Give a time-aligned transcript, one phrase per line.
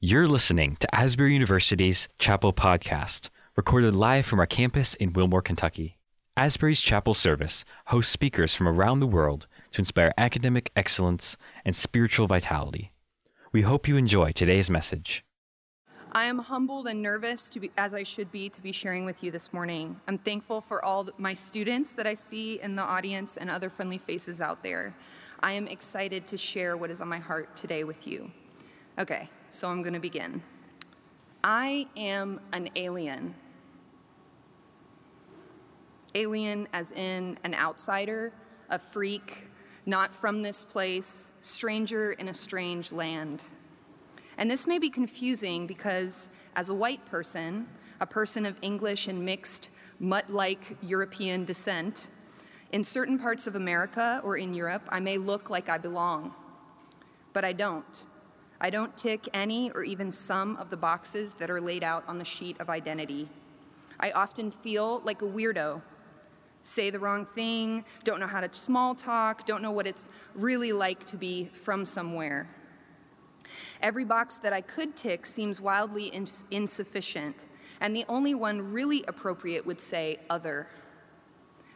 [0.00, 5.98] You're listening to Asbury University's Chapel Podcast, recorded live from our campus in Wilmore, Kentucky.
[6.36, 12.28] Asbury's Chapel Service hosts speakers from around the world to inspire academic excellence and spiritual
[12.28, 12.92] vitality.
[13.50, 15.24] We hope you enjoy today's message.
[16.12, 19.24] I am humbled and nervous to be, as I should be, to be sharing with
[19.24, 20.00] you this morning.
[20.06, 23.98] I'm thankful for all my students that I see in the audience and other friendly
[23.98, 24.94] faces out there.
[25.40, 28.30] I am excited to share what is on my heart today with you.
[28.96, 30.42] Okay, so I'm going to begin.
[31.42, 33.34] I am an alien.
[36.14, 38.32] Alien, as in an outsider,
[38.70, 39.48] a freak,
[39.86, 43.44] not from this place, stranger in a strange land.
[44.36, 47.68] And this may be confusing because, as a white person,
[48.00, 52.10] a person of English and mixed, mutt like European descent,
[52.70, 56.34] in certain parts of America or in Europe, I may look like I belong,
[57.32, 58.06] but I don't.
[58.60, 62.18] I don't tick any or even some of the boxes that are laid out on
[62.18, 63.28] the sheet of identity.
[64.00, 65.82] I often feel like a weirdo.
[66.62, 70.72] Say the wrong thing, don't know how to small talk, don't know what it's really
[70.72, 72.48] like to be from somewhere.
[73.80, 77.46] Every box that I could tick seems wildly ins- insufficient,
[77.80, 80.68] and the only one really appropriate would say other.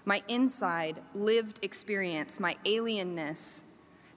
[0.05, 3.63] My inside, lived experience, my alienness,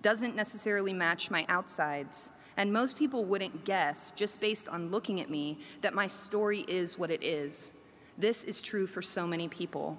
[0.01, 2.31] doesn't necessarily match my outsides.
[2.57, 6.97] And most people wouldn't guess, just based on looking at me, that my story is
[6.97, 7.73] what it is.
[8.17, 9.97] This is true for so many people.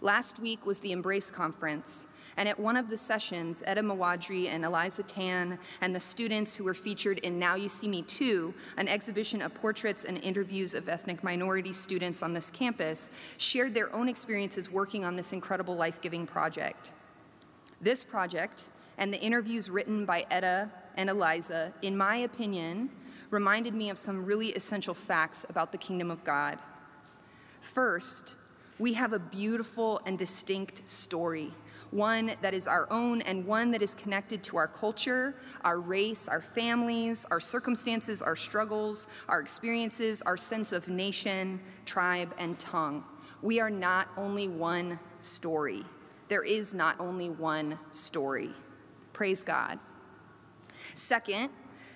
[0.00, 4.62] Last week was the Embrace Conference, and at one of the sessions, Etta Mawadri and
[4.64, 8.88] Eliza Tan and the students who were featured in Now You See Me Too, an
[8.88, 14.08] exhibition of portraits and interviews of ethnic minority students on this campus, shared their own
[14.08, 16.92] experiences working on this incredible life giving project.
[17.80, 22.90] This project and the interviews written by Etta and Eliza, in my opinion,
[23.30, 26.58] reminded me of some really essential facts about the kingdom of God.
[27.60, 28.36] First,
[28.78, 31.52] we have a beautiful and distinct story,
[31.90, 36.28] one that is our own and one that is connected to our culture, our race,
[36.28, 43.02] our families, our circumstances, our struggles, our experiences, our sense of nation, tribe, and tongue.
[43.42, 45.84] We are not only one story.
[46.28, 48.50] There is not only one story.
[49.12, 49.78] Praise God.
[50.94, 51.50] Second,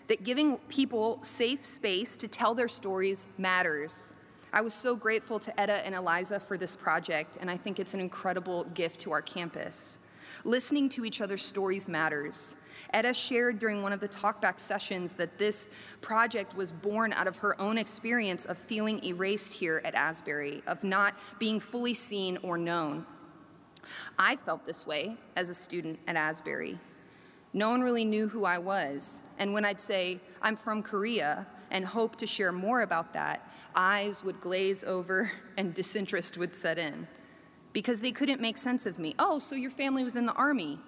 [0.08, 4.14] that giving people safe space to tell their stories matters.
[4.52, 7.94] I was so grateful to Etta and Eliza for this project, and I think it's
[7.94, 9.98] an incredible gift to our campus.
[10.44, 12.56] Listening to each other's stories matters.
[12.92, 15.68] Etta shared during one of the talkback sessions that this
[16.00, 20.82] project was born out of her own experience of feeling erased here at Asbury, of
[20.82, 23.06] not being fully seen or known.
[24.18, 26.78] I felt this way as a student at Asbury.
[27.52, 29.22] No one really knew who I was.
[29.38, 34.24] And when I'd say, I'm from Korea, and hope to share more about that, eyes
[34.24, 37.06] would glaze over and disinterest would set in
[37.72, 39.14] because they couldn't make sense of me.
[39.18, 40.78] Oh, so your family was in the army.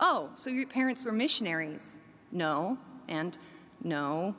[0.00, 1.98] Oh, so your parents were missionaries.
[2.32, 2.78] No,
[3.08, 3.38] and
[3.82, 4.34] no.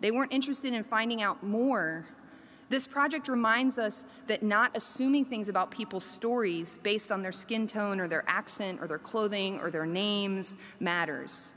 [0.00, 2.06] They weren't interested in finding out more
[2.68, 7.66] this project reminds us that not assuming things about people's stories based on their skin
[7.66, 11.54] tone or their accent or their clothing or their names matters.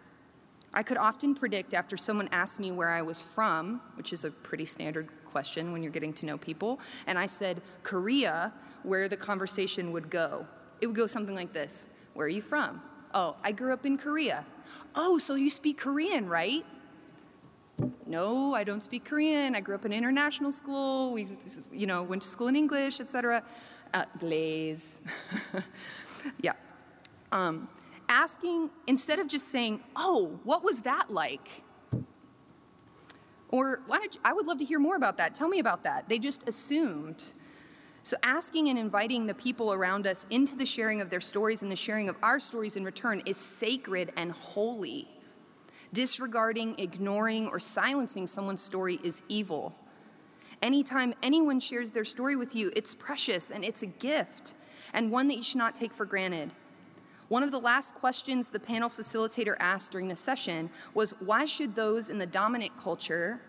[0.73, 4.31] I could often predict after someone asked me where I was from, which is a
[4.31, 9.17] pretty standard question when you're getting to know people, and I said Korea, where the
[9.17, 10.45] conversation would go.
[10.79, 12.81] It would go something like this Where are you from?
[13.13, 14.45] Oh, I grew up in Korea.
[14.95, 16.65] Oh, so you speak Korean, right?
[18.11, 19.55] No, I don't speak Korean.
[19.55, 21.13] I grew up in international school.
[21.13, 21.25] We,
[21.71, 23.41] you know, went to school in English, etc.
[23.93, 24.99] Uh, glaze.
[26.41, 26.53] yeah.
[27.31, 27.69] Um,
[28.09, 31.63] asking, instead of just saying, oh, what was that like?
[33.49, 35.33] Or why did you, I would love to hear more about that.
[35.33, 36.09] Tell me about that.
[36.09, 37.31] They just assumed.
[38.03, 41.71] So, asking and inviting the people around us into the sharing of their stories and
[41.71, 45.07] the sharing of our stories in return is sacred and holy.
[45.93, 49.75] Disregarding, ignoring, or silencing someone's story is evil.
[50.61, 54.55] Anytime anyone shares their story with you, it's precious and it's a gift,
[54.93, 56.51] and one that you should not take for granted.
[57.27, 61.75] One of the last questions the panel facilitator asked during the session was why should
[61.75, 63.41] those in the dominant culture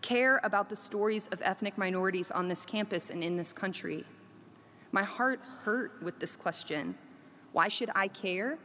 [0.00, 4.04] care about the stories of ethnic minorities on this campus and in this country?
[4.92, 6.94] My heart hurt with this question.
[7.52, 8.58] Why should I care?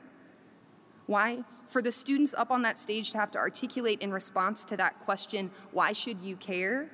[1.06, 1.44] Why?
[1.68, 5.00] For the students up on that stage to have to articulate in response to that
[5.00, 6.90] question, why should you care?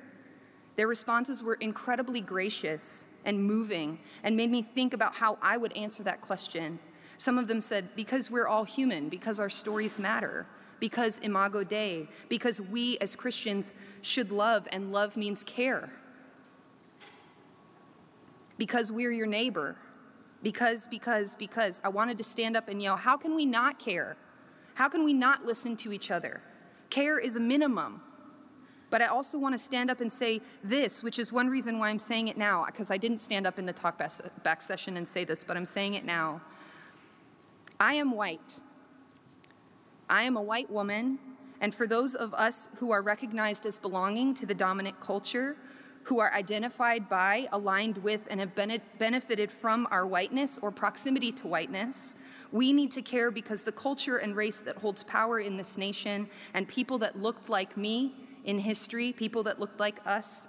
[0.76, 5.76] Their responses were incredibly gracious and moving and made me think about how I would
[5.76, 6.78] answer that question.
[7.18, 10.46] Some of them said, because we're all human, because our stories matter,
[10.80, 15.92] because Imago Dei, because we as Christians should love, and love means care.
[18.58, 19.76] Because we're your neighbor.
[20.42, 21.80] Because, because, because.
[21.84, 24.16] I wanted to stand up and yell, How can we not care?
[24.74, 26.42] How can we not listen to each other?
[26.90, 28.02] Care is a minimum.
[28.90, 31.88] But I also want to stand up and say this, which is one reason why
[31.88, 33.98] I'm saying it now, because I didn't stand up in the talk
[34.42, 36.42] back session and say this, but I'm saying it now.
[37.80, 38.60] I am white.
[40.10, 41.18] I am a white woman,
[41.62, 45.56] and for those of us who are recognized as belonging to the dominant culture,
[46.04, 48.54] who are identified by, aligned with, and have
[48.98, 52.16] benefited from our whiteness or proximity to whiteness,
[52.50, 56.28] we need to care because the culture and race that holds power in this nation
[56.54, 58.14] and people that looked like me
[58.44, 60.48] in history, people that looked like us,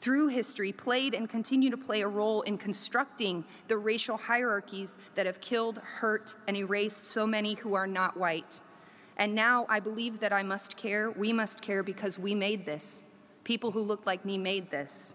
[0.00, 5.24] through history, played and continue to play a role in constructing the racial hierarchies that
[5.24, 8.60] have killed, hurt, and erased so many who are not white.
[9.16, 13.03] And now I believe that I must care, we must care because we made this.
[13.44, 15.14] People who looked like me made this.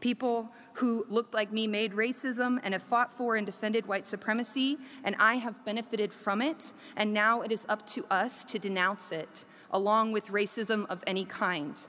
[0.00, 4.78] People who looked like me made racism and have fought for and defended white supremacy,
[5.04, 9.12] and I have benefited from it, and now it is up to us to denounce
[9.12, 11.88] it along with racism of any kind.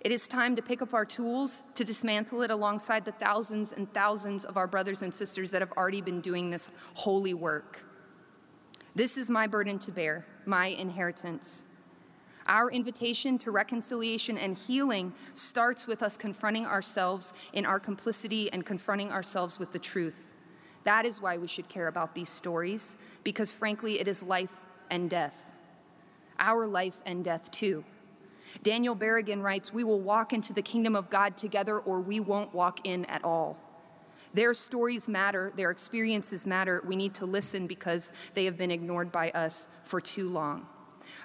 [0.00, 3.92] It is time to pick up our tools to dismantle it alongside the thousands and
[3.92, 7.86] thousands of our brothers and sisters that have already been doing this holy work.
[8.94, 11.64] This is my burden to bear, my inheritance.
[12.46, 18.66] Our invitation to reconciliation and healing starts with us confronting ourselves in our complicity and
[18.66, 20.34] confronting ourselves with the truth.
[20.84, 24.60] That is why we should care about these stories, because frankly, it is life
[24.90, 25.54] and death
[26.38, 27.84] our life and death too.
[28.62, 32.54] Daniel Berrigan writes, We will walk into the kingdom of God together, or we won't
[32.54, 33.56] walk in at all.
[34.32, 36.82] Their stories matter, their experiences matter.
[36.86, 40.66] We need to listen because they have been ignored by us for too long.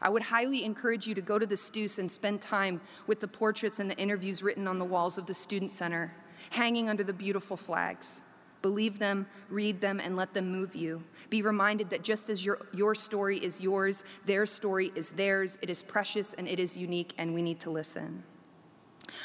[0.02, 3.28] I would highly encourage you to go to the Steus and spend time with the
[3.28, 6.14] portraits and the interviews written on the walls of the Student Center,
[6.52, 8.22] hanging under the beautiful flags.
[8.62, 11.04] Believe them, read them, and let them move you.
[11.30, 15.58] Be reminded that just as your, your story is yours, their story is theirs.
[15.62, 18.24] It is precious and it is unique, and we need to listen.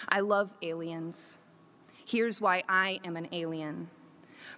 [0.08, 1.38] I love aliens.
[2.06, 3.90] Here's why I am an alien.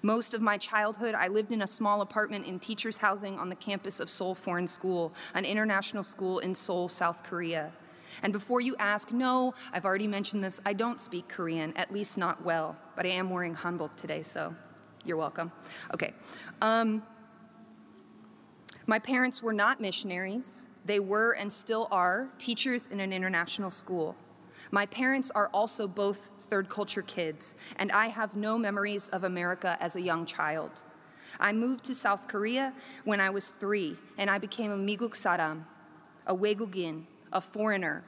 [0.03, 3.55] Most of my childhood, I lived in a small apartment in teachers' housing on the
[3.55, 7.73] campus of Seoul Foreign School, an international school in Seoul, South Korea.
[8.23, 12.17] And before you ask, no, I've already mentioned this, I don't speak Korean, at least
[12.17, 14.55] not well, but I am wearing hanbok today, so
[15.05, 15.53] you're welcome.
[15.95, 16.15] Okay.
[16.63, 17.03] Um,
[18.87, 20.69] my parents were not missionaries.
[20.85, 24.17] They were and still are teachers in an international school.
[24.71, 29.77] My parents are also both third culture kids, and I have no memories of America
[29.81, 30.83] as a young child.
[31.39, 32.73] I moved to South Korea
[33.05, 35.65] when I was three, and I became a Miguk Saram,
[36.27, 38.05] a Wegugin, a foreigner.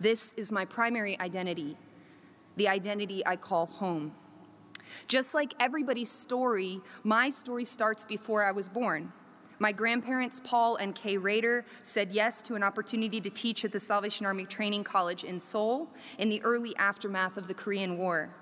[0.00, 1.76] This is my primary identity,
[2.56, 4.12] the identity I call home.
[5.06, 9.12] Just like everybody's story, my story starts before I was born.
[9.62, 13.78] My grandparents, Paul and Kay Rader, said yes to an opportunity to teach at the
[13.78, 15.88] Salvation Army Training College in Seoul
[16.18, 18.34] in the early aftermath of the Korean War.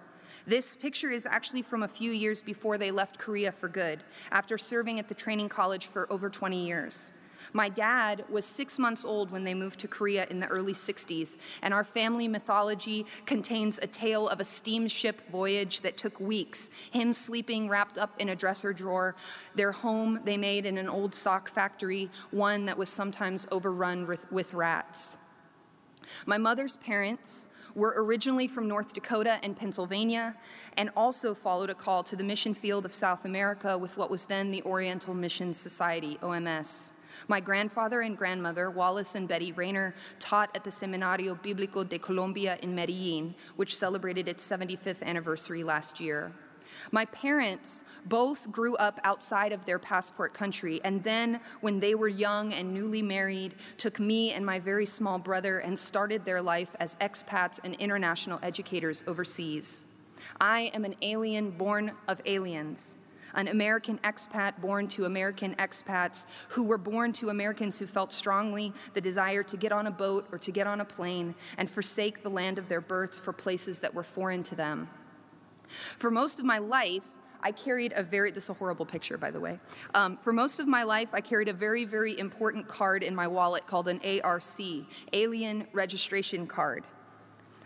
[0.47, 4.03] This picture is actually from a few years before they left Korea for good,
[4.33, 7.13] after serving at the training college for over 20 years.
[7.53, 11.37] My dad was six months old when they moved to Korea in the early 60s,
[11.63, 17.13] and our family mythology contains a tale of a steamship voyage that took weeks, him
[17.13, 19.17] sleeping wrapped up in a dresser drawer,
[19.55, 24.31] their home they made in an old sock factory, one that was sometimes overrun with,
[24.31, 25.17] with rats.
[26.27, 30.37] My mother's parents were originally from North Dakota and Pennsylvania
[30.77, 34.25] and also followed a call to the mission field of South America with what was
[34.27, 36.91] then the Oriental Mission Society, OMS.
[37.29, 42.59] My grandfather and grandmother, Wallace and Betty Rayner, taught at the Seminario Bíblico de Colombia
[42.63, 46.33] in Medellin, which celebrated its 75th anniversary last year.
[46.93, 52.09] My parents both grew up outside of their passport country, and then, when they were
[52.09, 56.75] young and newly married, took me and my very small brother and started their life
[56.81, 59.85] as expats and international educators overseas.
[60.41, 62.97] I am an alien born of aliens
[63.35, 68.73] an American expat born to American expats who were born to Americans who felt strongly
[68.95, 72.23] the desire to get on a boat or to get on a plane and forsake
[72.23, 74.89] the land of their birth for places that were foreign to them.
[75.97, 77.07] For most of my life,
[77.43, 79.59] I carried a very, this is a horrible picture, by the way.
[79.95, 83.27] Um, for most of my life, I carried a very, very important card in my
[83.27, 84.43] wallet called an ARC,
[85.13, 86.85] Alien Registration Card.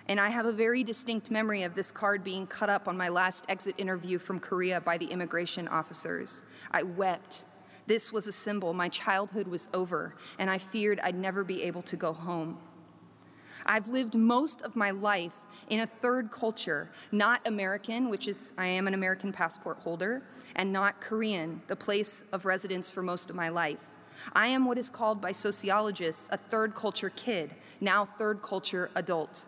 [0.06, 3.08] And I have a very distinct memory of this card being cut up on my
[3.08, 6.42] last exit interview from Korea by the immigration officers.
[6.70, 7.44] I wept.
[7.86, 8.74] This was a symbol.
[8.74, 12.58] My childhood was over, and I feared I'd never be able to go home.
[13.66, 18.66] I've lived most of my life in a third culture, not American, which is I
[18.66, 20.22] am an American passport holder,
[20.54, 23.84] and not Korean, the place of residence for most of my life.
[24.34, 29.46] I am what is called by sociologists a third culture kid, now third culture adult.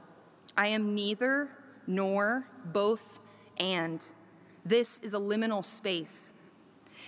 [0.56, 1.48] I am neither,
[1.86, 3.20] nor, both,
[3.58, 4.04] and.
[4.64, 6.32] This is a liminal space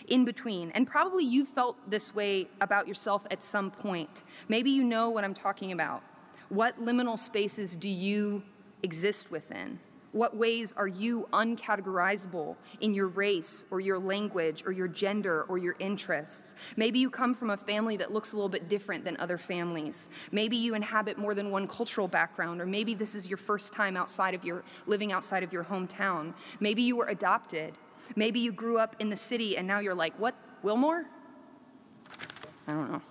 [0.07, 0.71] in between.
[0.73, 4.23] And probably you've felt this way about yourself at some point.
[4.49, 6.03] Maybe you know what I'm talking about.
[6.49, 8.43] What liminal spaces do you
[8.83, 9.81] exist within?
[10.19, 15.59] What ways are you uncategorizable in your race or your language or your gender or
[15.59, 16.57] your interests?
[16.77, 20.09] Maybe you come from a family that looks a little bit different than other families.
[20.33, 23.97] Maybe you inhabit more than one cultural background, or maybe this is your first time
[23.97, 26.35] outside of your living outside of your hometown.
[26.59, 27.75] Maybe you were adopted.
[28.17, 30.35] Maybe you grew up in the city and now you're like, what,
[30.65, 31.05] Wilmore?
[32.67, 33.03] I don't know.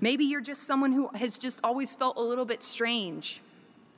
[0.00, 3.42] Maybe you're just someone who has just always felt a little bit strange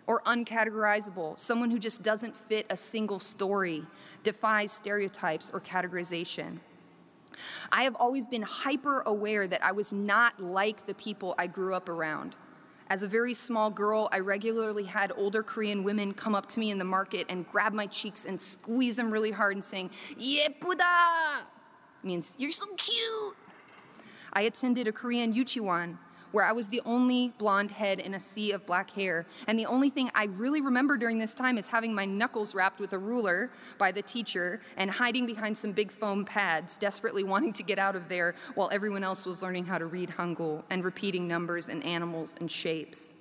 [0.06, 3.84] or uncategorizable, someone who just doesn't fit a single story,
[4.22, 6.58] defies stereotypes or categorization.
[7.70, 11.74] I have always been hyper aware that I was not like the people I grew
[11.74, 12.36] up around.
[12.88, 16.70] As a very small girl, I regularly had older Korean women come up to me
[16.70, 21.42] in the market and grab my cheeks and squeeze them really hard and saying, Yepuda!
[22.04, 23.36] Means, you're so cute.
[24.32, 25.98] I attended a Korean yuchiwan
[26.36, 29.24] where I was the only blonde head in a sea of black hair.
[29.46, 32.78] And the only thing I really remember during this time is having my knuckles wrapped
[32.78, 37.54] with a ruler by the teacher and hiding behind some big foam pads, desperately wanting
[37.54, 40.84] to get out of there while everyone else was learning how to read Hangul and
[40.84, 43.14] repeating numbers and animals and shapes.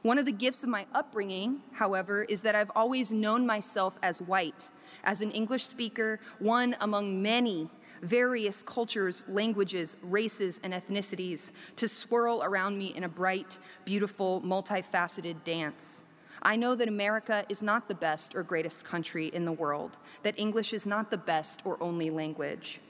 [0.00, 4.22] One of the gifts of my upbringing, however, is that I've always known myself as
[4.22, 4.70] white,
[5.04, 7.68] as an English speaker, one among many
[8.02, 15.44] various cultures, languages, races, and ethnicities to swirl around me in a bright, beautiful, multifaceted
[15.44, 16.04] dance.
[16.42, 20.38] I know that America is not the best or greatest country in the world, that
[20.38, 22.80] English is not the best or only language.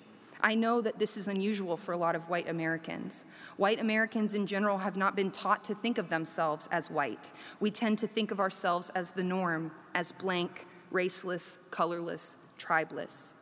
[0.41, 3.25] I know that this is unusual for a lot of white Americans.
[3.59, 7.31] White Americans in general have not been taught to think of themselves as white.
[7.61, 13.35] We tend to think of ourselves as the norm, as blank, raceless, colorless, tribeless.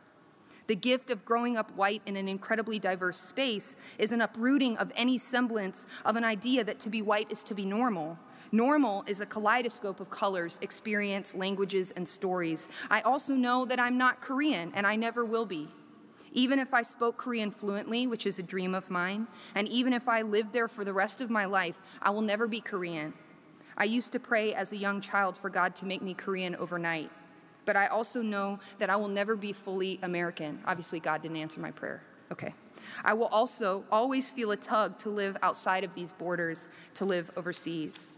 [0.71, 4.89] The gift of growing up white in an incredibly diverse space is an uprooting of
[4.95, 8.17] any semblance of an idea that to be white is to be normal.
[8.53, 12.69] Normal is a kaleidoscope of colors, experience, languages, and stories.
[12.89, 15.67] I also know that I'm not Korean, and I never will be.
[16.31, 20.07] Even if I spoke Korean fluently, which is a dream of mine, and even if
[20.07, 23.13] I lived there for the rest of my life, I will never be Korean.
[23.75, 27.11] I used to pray as a young child for God to make me Korean overnight
[27.65, 30.59] but I also know that I will never be fully American.
[30.65, 32.01] Obviously, God didn't answer my prayer.
[32.31, 32.53] Okay.
[33.03, 37.29] I will also always feel a tug to live outside of these borders, to live
[37.35, 38.13] overseas.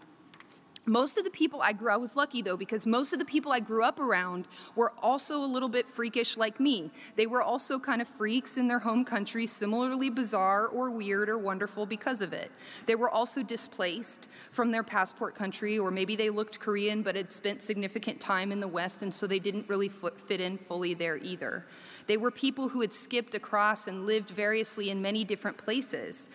[0.85, 3.53] Most of the people I grew I was lucky though because most of the people
[3.53, 6.91] I grew up around were also a little bit freakish like me.
[7.15, 11.37] They were also kind of freaks in their home country, similarly bizarre or weird or
[11.37, 12.51] wonderful because of it.
[12.85, 17.31] They were also displaced from their passport country or maybe they looked Korean but had
[17.31, 21.15] spent significant time in the West and so they didn't really fit in fully there
[21.15, 21.65] either.
[22.07, 26.29] They were people who had skipped across and lived variously in many different places.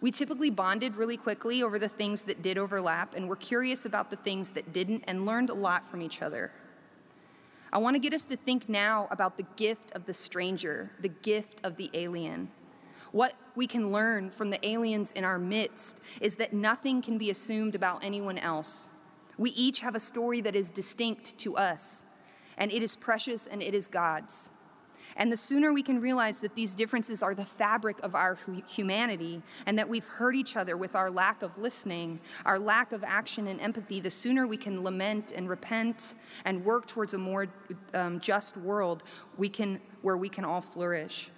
[0.00, 4.10] We typically bonded really quickly over the things that did overlap and were curious about
[4.10, 6.52] the things that didn't and learned a lot from each other.
[7.72, 11.08] I want to get us to think now about the gift of the stranger, the
[11.08, 12.50] gift of the alien.
[13.12, 17.30] What we can learn from the aliens in our midst is that nothing can be
[17.30, 18.88] assumed about anyone else.
[19.36, 22.04] We each have a story that is distinct to us,
[22.56, 24.50] and it is precious and it is God's.
[25.16, 28.38] And the sooner we can realize that these differences are the fabric of our
[28.68, 33.04] humanity and that we've hurt each other with our lack of listening, our lack of
[33.04, 36.14] action and empathy, the sooner we can lament and repent
[36.44, 37.48] and work towards a more
[37.94, 39.02] um, just world
[39.36, 41.30] we can, where we can all flourish.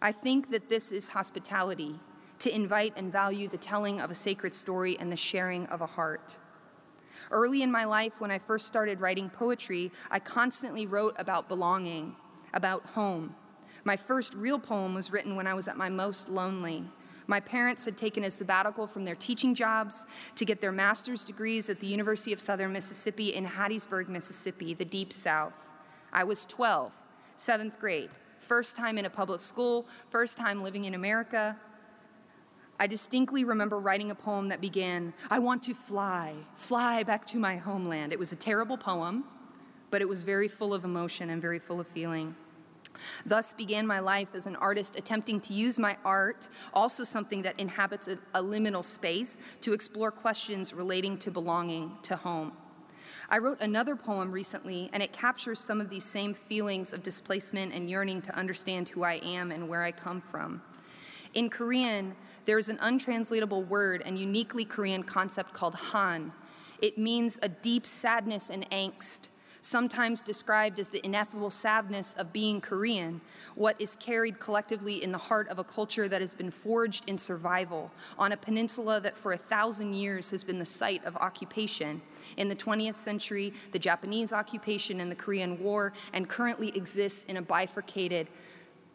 [0.00, 1.98] I think that this is hospitality
[2.40, 5.86] to invite and value the telling of a sacred story and the sharing of a
[5.86, 6.38] heart.
[7.30, 12.14] Early in my life, when I first started writing poetry, I constantly wrote about belonging
[12.52, 13.34] about home.
[13.84, 16.84] My first real poem was written when I was at my most lonely.
[17.26, 21.68] My parents had taken a sabbatical from their teaching jobs to get their master's degrees
[21.68, 25.70] at the University of Southern Mississippi in Hattiesburg, Mississippi, the deep south.
[26.12, 26.94] I was 12,
[27.36, 31.58] seventh grade, first time in a public school, first time living in America.
[32.80, 37.38] I distinctly remember writing a poem that began, I want to fly, fly back to
[37.38, 38.12] my homeland.
[38.12, 39.24] It was a terrible poem
[39.90, 42.34] but it was very full of emotion and very full of feeling.
[43.24, 47.58] Thus began my life as an artist attempting to use my art, also something that
[47.58, 52.52] inhabits a, a, liminal space, to explore questions relating to belonging to home.
[53.30, 57.74] I wrote another poem recently, and it captures some of these same feelings of displacement
[57.74, 60.62] and yearning to understand who I am and where I come from.
[61.34, 62.16] In Korean,
[62.46, 66.32] there is an untranslatable word and uniquely Korean concept called han.
[66.80, 69.28] It means a deep sadness and angst
[69.60, 73.20] sometimes described as the ineffable sadness of being Korean,
[73.54, 77.18] what is carried collectively in the heart of a culture that has been forged in
[77.18, 82.00] survival on a peninsula that for a thousand years has been the site of occupation.
[82.36, 87.36] In the 20th century, the Japanese occupation and the Korean War, and currently exists in
[87.36, 88.28] a bifurcated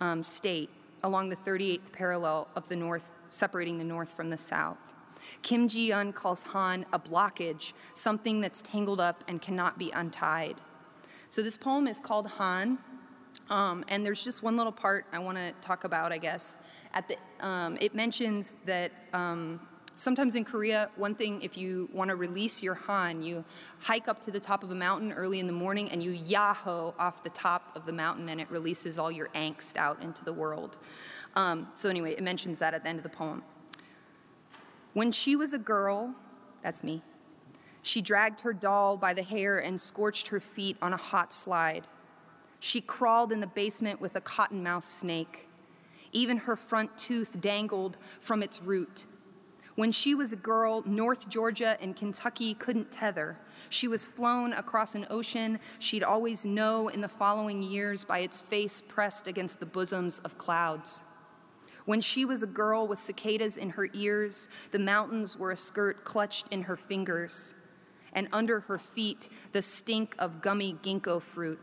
[0.02, 0.70] um, state
[1.04, 4.93] along the 38th parallel of the North, separating the North from the South.
[5.42, 10.56] Kim Ji Yeon calls Han a blockage, something that's tangled up and cannot be untied.
[11.30, 12.78] So this poem is called Han,
[13.50, 16.60] um, and there's just one little part I want to talk about, I guess.
[16.94, 19.60] At the, um, it mentions that um,
[19.96, 23.44] sometimes in Korea, one thing, if you want to release your Han, you
[23.80, 26.94] hike up to the top of a mountain early in the morning and you yaho
[27.00, 30.34] off the top of the mountain, and it releases all your angst out into the
[30.34, 30.78] world.
[31.36, 33.44] Um, so anyway, it mentions that at the end of the poem.
[34.94, 36.14] When she was a girl,
[36.62, 37.02] that's me,
[37.82, 41.88] she dragged her doll by the hair and scorched her feet on a hot slide.
[42.60, 45.50] She crawled in the basement with a cottonmouth snake.
[46.14, 49.06] Even her front tooth dangled from its root.
[49.76, 53.38] When she was a girl, North Georgia and Kentucky couldn't tether.
[53.70, 58.44] She was flown across an ocean she'd always know in the following years by its
[58.44, 61.04] face pressed against the bosoms of clouds.
[61.86, 66.06] When she was a girl with cicadas in her ears, the mountains were a skirt
[66.06, 67.56] clutched in her fingers,
[68.14, 71.60] and under her feet, the stink of gummy ginkgo fruit.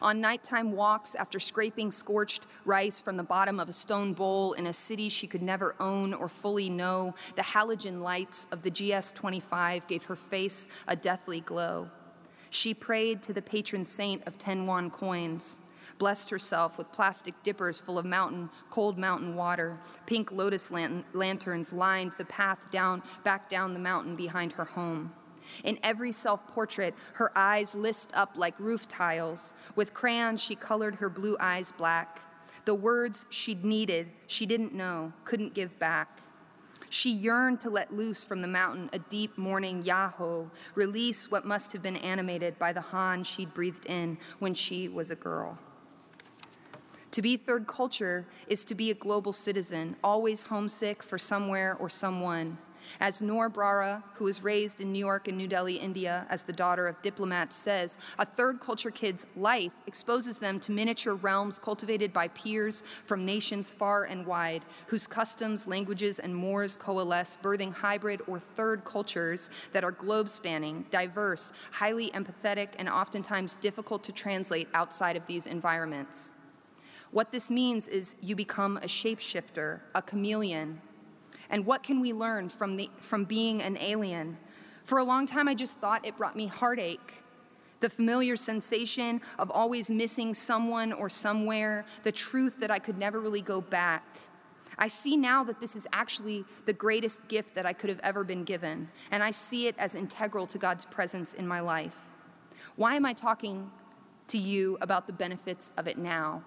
[0.00, 4.66] On nighttime walks after scraping scorched rice from the bottom of a stone bowl in
[4.66, 9.12] a city she could never own or fully know, the halogen lights of the GS
[9.12, 11.90] 25 gave her face a deathly glow.
[12.50, 15.58] She prayed to the patron saint of 10 won coins
[15.98, 19.78] blessed herself with plastic dippers full of mountain, cold mountain water.
[20.06, 25.12] Pink lotus lanterns lined the path down, back down the mountain behind her home.
[25.62, 29.54] In every self portrait, her eyes list up like roof tiles.
[29.76, 32.20] With crayons, she colored her blue eyes black.
[32.64, 36.20] The words she'd needed, she didn't know, couldn't give back.
[36.88, 41.72] She yearned to let loose from the mountain a deep mourning Yahoo, release what must
[41.72, 45.58] have been animated by the Han she'd breathed in when she was a girl.
[47.14, 51.88] To be third culture is to be a global citizen, always homesick for somewhere or
[51.88, 52.58] someone.
[52.98, 56.52] As Noor Brara, who was raised in New York and New Delhi, India, as the
[56.52, 62.12] daughter of diplomats, says, a third culture kid's life exposes them to miniature realms cultivated
[62.12, 68.22] by peers from nations far and wide, whose customs, languages, and mores coalesce, birthing hybrid
[68.26, 74.66] or third cultures that are globe spanning, diverse, highly empathetic, and oftentimes difficult to translate
[74.74, 76.32] outside of these environments.
[77.10, 80.80] What this means is you become a shapeshifter, a chameleon.
[81.50, 84.38] And what can we learn from, the, from being an alien?
[84.84, 87.22] For a long time, I just thought it brought me heartache.
[87.80, 93.20] The familiar sensation of always missing someone or somewhere, the truth that I could never
[93.20, 94.04] really go back.
[94.78, 98.24] I see now that this is actually the greatest gift that I could have ever
[98.24, 101.98] been given, and I see it as integral to God's presence in my life.
[102.76, 103.70] Why am I talking
[104.28, 106.42] to you about the benefits of it now?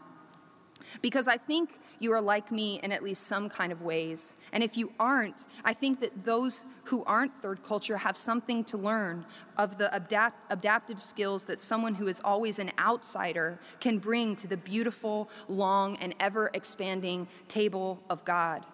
[1.02, 4.36] Because I think you are like me in at least some kind of ways.
[4.52, 8.78] And if you aren't, I think that those who aren't third culture have something to
[8.78, 9.26] learn
[9.58, 14.48] of the adapt- adaptive skills that someone who is always an outsider can bring to
[14.48, 18.66] the beautiful, long, and ever expanding table of God.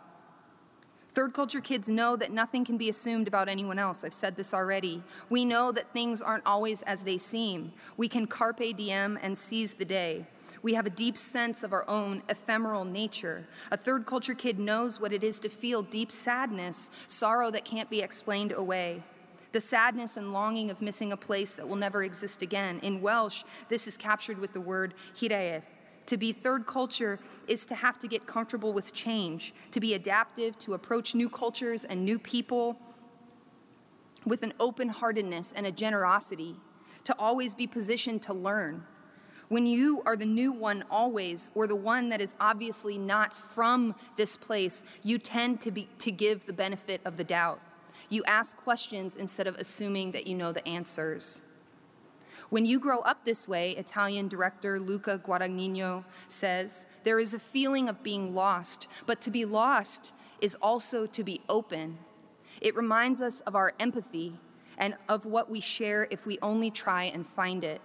[1.13, 4.03] Third culture kids know that nothing can be assumed about anyone else.
[4.03, 5.03] I've said this already.
[5.29, 7.71] We know that things aren't always as they seem.
[7.97, 10.25] We can carpe diem and seize the day.
[10.63, 13.45] We have a deep sense of our own ephemeral nature.
[13.69, 17.89] A third culture kid knows what it is to feel deep sadness, sorrow that can't
[17.89, 19.03] be explained away.
[19.51, 22.79] The sadness and longing of missing a place that will never exist again.
[22.81, 25.65] In Welsh, this is captured with the word hiraeth.
[26.07, 30.57] To be third culture is to have to get comfortable with change, to be adaptive,
[30.59, 32.79] to approach new cultures and new people
[34.25, 36.55] with an open heartedness and a generosity,
[37.03, 38.85] to always be positioned to learn,
[39.53, 43.93] when you are the new one always, or the one that is obviously not from
[44.17, 47.61] this place, you tend to, be, to give the benefit of the doubt.
[48.09, 51.43] You ask questions instead of assuming that you know the answers.
[52.49, 57.87] When you grow up this way, Italian director Luca Guadagnino says, there is a feeling
[57.87, 61.99] of being lost, but to be lost is also to be open.
[62.59, 64.39] It reminds us of our empathy
[64.79, 67.81] and of what we share if we only try and find it.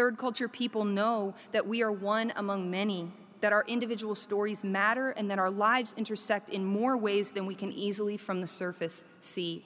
[0.00, 5.10] Third culture people know that we are one among many, that our individual stories matter,
[5.10, 9.04] and that our lives intersect in more ways than we can easily from the surface
[9.20, 9.62] see.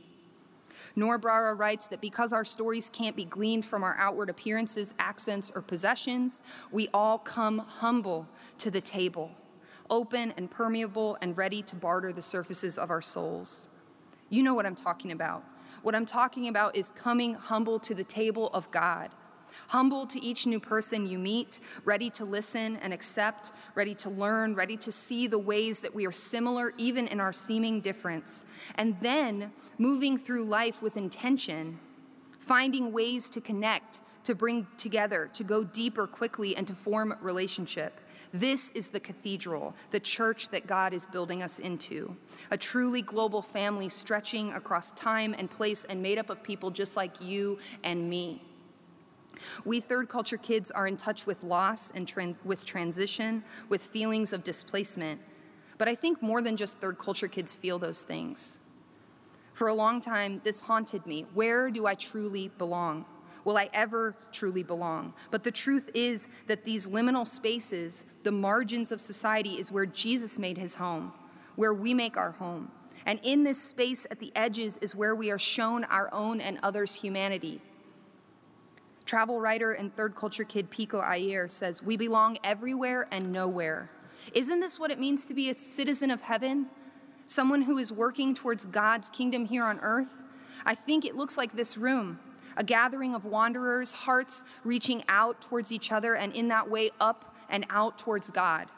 [0.97, 5.63] Noor writes that because our stories can't be gleaned from our outward appearances, accents, or
[5.63, 6.41] possessions,
[6.73, 8.27] we all come humble
[8.59, 9.31] to the table,
[9.89, 13.69] open and permeable and ready to barter the surfaces of our souls.
[14.31, 15.45] You know what I'm talking about.
[15.83, 19.11] What I'm talking about is coming humble to the table of God
[19.69, 24.55] humble to each new person you meet, ready to listen and accept, ready to learn,
[24.55, 28.45] ready to see the ways that we are similar, even in our seeming difference,
[28.77, 31.79] and then moving through life with intention,
[32.39, 38.01] finding ways to connect, to bring together, to go deeper quickly, and to form relationship.
[38.33, 42.17] This is the cathedral, the church that God is building us into.
[42.51, 46.97] A truly global family stretching across time and place and made up of people just
[46.97, 48.43] like you and me.
[49.65, 54.33] We third culture kids are in touch with loss and trans- with transition, with feelings
[54.33, 55.21] of displacement.
[55.79, 58.61] But I think more than just third culture kids feel those things.
[59.53, 61.27] For a long time, this haunted me.
[61.35, 63.05] Where do I truly belong?
[63.45, 65.13] Will I ever truly belong?
[65.31, 70.39] But the truth is that these liminal spaces, the margins of society, is where Jesus
[70.39, 71.13] made his home,
[71.57, 72.71] where we make our home.
[73.07, 76.59] And in this space at the edges is where we are shown our own and
[76.63, 77.61] others' humanity,
[79.05, 83.91] Travel writer and third culture kid Pico Iyer says, We belong everywhere and nowhere.
[84.33, 86.67] Isn't this what it means to be a citizen of heaven?
[87.27, 90.23] Someone who is working towards God's kingdom here on earth?
[90.65, 92.19] I think it looks like this room
[92.57, 97.35] a gathering of wanderers, hearts reaching out towards each other, and in that way up
[97.49, 98.69] and out towards God.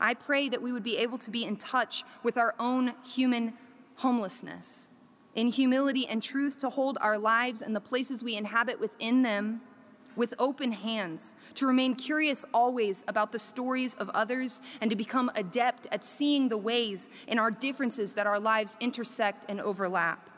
[0.00, 3.52] I pray that we would be able to be in touch with our own human
[3.96, 4.88] homelessness
[5.34, 9.60] in humility and truth to hold our lives and the places we inhabit within them
[10.16, 15.30] with open hands, to remain curious always about the stories of others, and to become
[15.34, 20.30] adept at seeing the ways in our differences that our lives intersect and overlap.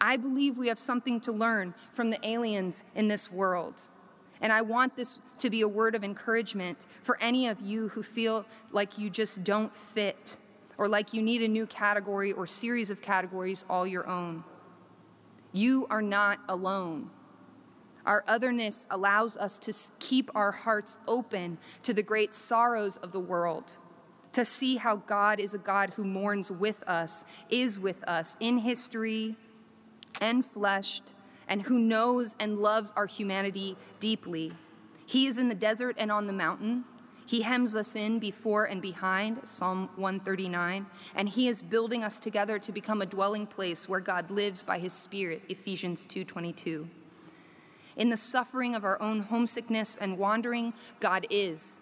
[0.00, 3.88] I believe we have something to learn from the aliens in this world.
[4.40, 8.02] And I want this to be a word of encouragement for any of you who
[8.02, 10.38] feel like you just don't fit
[10.82, 14.42] or like you need a new category or series of categories all your own.
[15.52, 17.08] You are not alone.
[18.04, 23.20] Our otherness allows us to keep our hearts open to the great sorrows of the
[23.20, 23.78] world,
[24.32, 28.58] to see how God is a God who mourns with us, is with us in
[28.58, 29.36] history
[30.20, 31.14] and fleshed,
[31.46, 34.52] and who knows and loves our humanity deeply.
[35.06, 36.86] He is in the desert and on the mountain.
[37.32, 42.58] He hems us in before and behind, Psalm 139, and he is building us together
[42.58, 46.90] to become a dwelling place where God lives by his spirit, Ephesians 2:22.
[47.96, 51.80] In the suffering of our own homesickness and wandering, God is.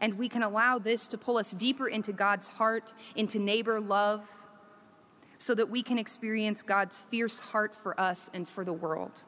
[0.00, 4.28] And we can allow this to pull us deeper into God's heart, into neighbor love,
[5.38, 9.22] so that we can experience God's fierce heart for us and for the world.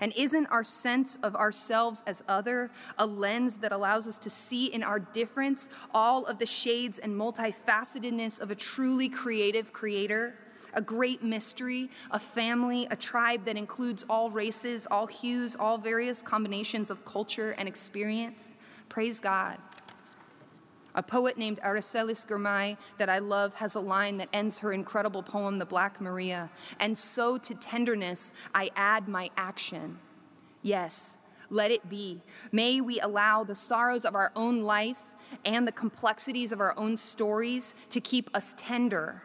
[0.00, 4.66] And isn't our sense of ourselves as other a lens that allows us to see
[4.66, 10.34] in our difference all of the shades and multifacetedness of a truly creative creator?
[10.74, 16.20] A great mystery, a family, a tribe that includes all races, all hues, all various
[16.20, 18.56] combinations of culture and experience.
[18.90, 19.56] Praise God.
[20.96, 25.22] A poet named Aracelis Girmay that I love has a line that ends her incredible
[25.22, 26.50] poem, The Black Maria.
[26.80, 29.98] And so to tenderness I add my action.
[30.62, 31.18] Yes,
[31.50, 32.22] let it be.
[32.50, 36.96] May we allow the sorrows of our own life and the complexities of our own
[36.96, 39.22] stories to keep us tender.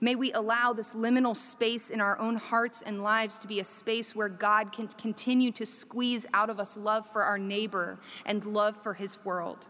[0.00, 3.64] May we allow this liminal space in our own hearts and lives to be a
[3.64, 8.44] space where God can continue to squeeze out of us love for our neighbor and
[8.44, 9.68] love for his world.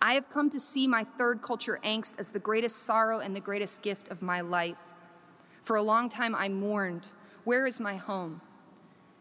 [0.00, 3.40] I have come to see my third culture angst as the greatest sorrow and the
[3.40, 4.78] greatest gift of my life.
[5.62, 7.08] For a long time, I mourned,
[7.44, 8.40] Where is my home?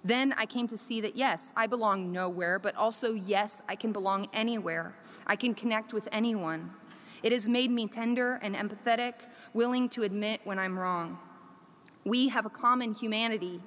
[0.03, 3.91] Then I came to see that yes, I belong nowhere, but also yes, I can
[3.91, 4.95] belong anywhere.
[5.25, 6.71] I can connect with anyone.
[7.23, 9.13] It has made me tender and empathetic,
[9.51, 11.17] willing to admit when I'm wrong.
[12.03, 13.61] We have a common humanity,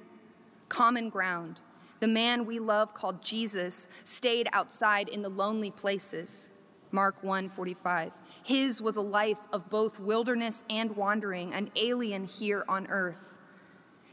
[0.69, 1.61] common ground.
[1.99, 6.48] The man we love, called Jesus, stayed outside in the lonely places.
[6.91, 8.13] Mark 1:45.
[8.43, 13.37] His was a life of both wilderness and wandering, an alien here on earth.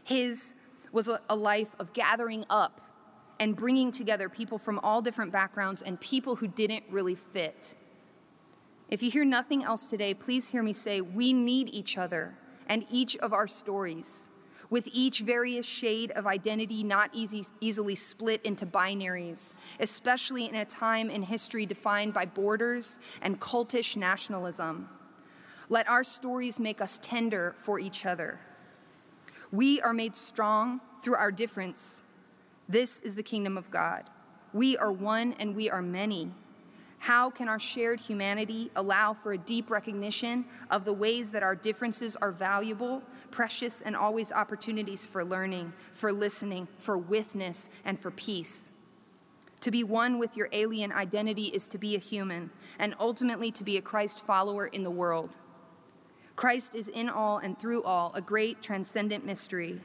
[0.04, 0.54] His
[0.92, 2.80] was a, life of gathering up
[3.38, 7.74] and bringing together people from all different backgrounds and people who didn't really fit.
[8.88, 12.86] If you hear nothing else today, please hear me say we need each other and
[12.90, 14.28] each of our stories,
[14.70, 20.64] with each various shade of identity not easy, easily split into binaries, especially in a
[20.64, 24.88] time in history defined by borders and cultish nationalism.
[25.68, 28.40] Let our stories make us tender for each other.
[29.50, 32.02] We are made strong through our difference.
[32.68, 34.11] This is the kingdom of God.
[34.52, 36.33] We are one and we are many.
[37.06, 41.54] How can our shared humanity allow for a deep recognition of the ways that our
[41.54, 48.10] differences are valuable, precious, and always opportunities for learning, for listening, for witness, and for
[48.10, 48.70] peace?
[49.60, 53.62] To be one with your alien identity is to be a human, and ultimately to
[53.62, 55.38] be a Christ follower in the world.
[56.34, 59.80] Christ is in all and through all a great transcendent mystery.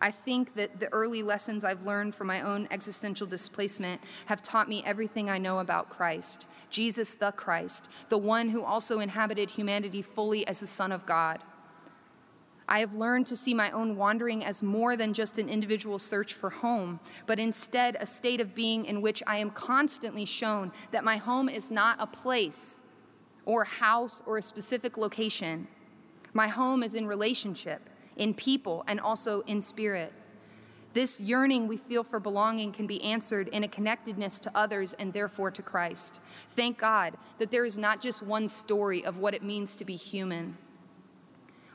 [0.00, 4.68] I think that the early lessons I've learned from my own existential displacement have taught
[4.68, 10.02] me everything I know about Christ, Jesus the Christ, the one who also inhabited humanity
[10.02, 11.40] fully as the Son of God.
[12.68, 16.34] I have learned to see my own wandering as more than just an individual search
[16.34, 21.02] for home, but instead a state of being in which I am constantly shown that
[21.02, 22.82] my home is not a place
[23.46, 25.66] or house or a specific location.
[26.34, 30.12] My home is in relationship, in people, and also in spirit.
[30.94, 35.12] This yearning we feel for belonging can be answered in a connectedness to others and
[35.12, 36.20] therefore to Christ.
[36.50, 39.96] Thank God that there is not just one story of what it means to be
[39.96, 40.56] human.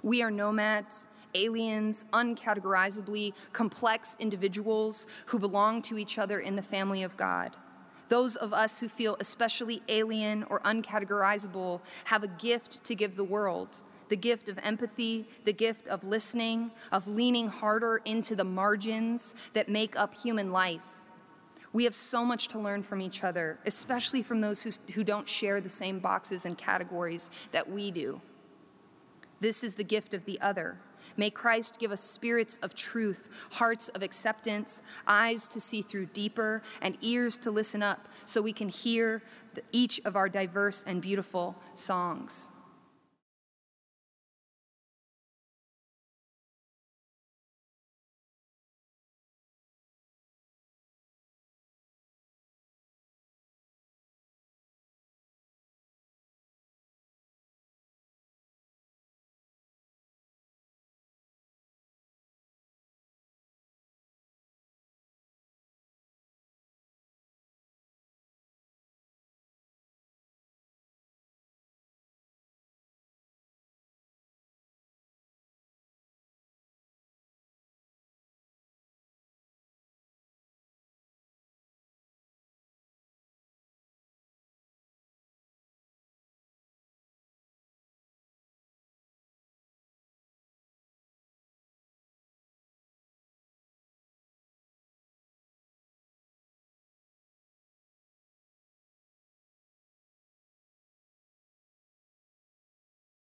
[0.02, 7.04] We are nomads, aliens, uncategorizably complex individuals who belong to each other in the family
[7.04, 7.56] of God.
[8.10, 13.24] Those of us who feel especially alien or uncategorizable have a gift to give the
[13.24, 13.82] world
[14.14, 19.68] the gift of empathy, the gift of listening, of leaning harder into the margins that
[19.68, 21.08] make up human life.
[21.72, 25.28] We have so much to learn from each other, especially from those who, who don't
[25.28, 28.22] share the same boxes and categories that we do.
[29.40, 30.78] This is the gift of the other.
[31.18, 36.62] May Christ give us spirits of truth, hearts of acceptance, eyes to see through deeper,
[36.84, 39.24] and ears to listen up so we can hear
[39.72, 42.52] each of our diverse and beautiful songs.